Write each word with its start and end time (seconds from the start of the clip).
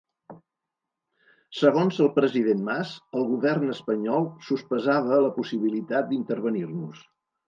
Segons 1.57 1.99
el 2.05 2.07
president 2.15 2.63
Mas, 2.69 2.93
el 3.19 3.27
Govern 3.33 3.73
espanyol 3.73 4.25
sospesava 4.47 5.21
la 5.25 5.29
possibilitat 5.37 6.09
d'intervenir-nos. 6.13 7.05